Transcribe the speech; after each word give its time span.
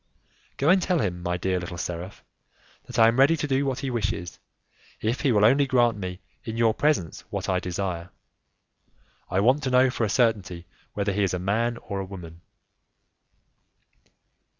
"Go 0.57 0.69
and 0.69 0.81
tell 0.81 0.97
him, 0.97 1.21
my 1.21 1.37
dear 1.37 1.59
little 1.59 1.77
seraph, 1.77 2.23
that 2.85 2.97
I 2.97 3.07
am 3.07 3.19
ready 3.19 3.37
to 3.37 3.47
do 3.47 3.67
what 3.67 3.81
he 3.81 3.91
wishes, 3.91 4.39
if 4.99 5.21
he 5.21 5.31
will 5.31 5.45
only 5.45 5.67
grant 5.67 5.95
me 5.95 6.21
in 6.43 6.57
your 6.57 6.73
presence 6.73 7.21
what 7.29 7.47
I 7.47 7.59
desire; 7.59 8.09
I 9.29 9.39
want 9.41 9.61
to 9.61 9.69
know 9.69 9.91
for 9.91 10.03
a 10.03 10.09
certainty 10.09 10.65
whether 10.95 11.11
he 11.13 11.21
is 11.21 11.35
a 11.35 11.37
man 11.37 11.77
or 11.77 11.99
a 11.99 12.05
woman." 12.05 12.41